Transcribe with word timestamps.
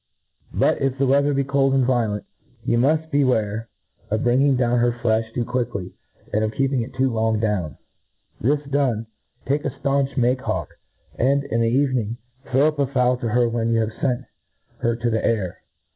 But, 0.55 0.81
if 0.81 0.97
the 0.97 1.05
weather 1.05 1.31
he 1.31 1.43
cold 1.43 1.75
and 1.75 1.85
violent^ 1.85 2.23
you 2.65 2.79
mull 2.79 2.97
beware 3.11 3.69
of 4.09 4.23
bringing 4.23 4.55
down 4.55 4.79
her 4.79 4.91
fleih 4.93 5.31
too 5.31 5.45
quickly, 5.45 5.93
and 6.33 6.43
of 6.43 6.53
keejping 6.53 6.81
it 6.83 6.95
too 6.95 7.13
long 7.13 7.39
down«• 7.39 7.73
This 8.41 8.67
done, 8.71 9.05
take 9.45 9.63
a 9.63 9.69
(launch 9.83 10.09
make^hawk, 10.17 10.69
and, 11.19 11.43
in 11.43 11.61
the 11.61 11.67
evening, 11.69 12.17
throw 12.51 12.67
up 12.69 12.79
a 12.79 12.87
fowl 12.87 13.17
to 13.17 13.29
her 13.29 13.47
when 13.47 13.73
yolx 13.73 13.91
have 13.97 14.01
fent 14.01 14.25
her 14.79 14.95
to 14.95 15.11
the 15.11 15.23
air. 15.23 15.59